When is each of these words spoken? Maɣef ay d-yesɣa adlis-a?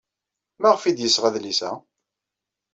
Maɣef 0.61 0.83
ay 0.83 0.93
d-yesɣa 0.93 1.27
adlis-a? 1.29 1.71